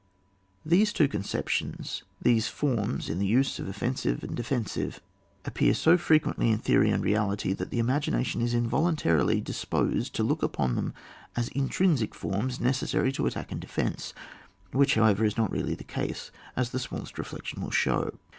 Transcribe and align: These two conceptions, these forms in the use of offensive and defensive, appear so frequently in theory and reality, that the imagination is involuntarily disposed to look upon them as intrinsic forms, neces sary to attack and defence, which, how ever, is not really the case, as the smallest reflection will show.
These 0.65 0.93
two 0.93 1.07
conceptions, 1.07 2.01
these 2.19 2.47
forms 2.47 3.07
in 3.07 3.19
the 3.19 3.25
use 3.27 3.59
of 3.59 3.67
offensive 3.67 4.23
and 4.23 4.35
defensive, 4.35 4.99
appear 5.45 5.75
so 5.75 5.95
frequently 5.95 6.49
in 6.49 6.57
theory 6.57 6.89
and 6.89 7.03
reality, 7.03 7.53
that 7.53 7.69
the 7.69 7.77
imagination 7.77 8.41
is 8.41 8.55
involuntarily 8.55 9.41
disposed 9.41 10.15
to 10.15 10.23
look 10.23 10.41
upon 10.41 10.73
them 10.73 10.95
as 11.35 11.49
intrinsic 11.49 12.15
forms, 12.15 12.57
neces 12.57 12.87
sary 12.87 13.11
to 13.11 13.27
attack 13.27 13.51
and 13.51 13.61
defence, 13.61 14.15
which, 14.71 14.95
how 14.95 15.03
ever, 15.03 15.23
is 15.23 15.37
not 15.37 15.51
really 15.51 15.75
the 15.75 15.83
case, 15.83 16.31
as 16.55 16.71
the 16.71 16.79
smallest 16.79 17.19
reflection 17.19 17.61
will 17.61 17.69
show. 17.69 18.15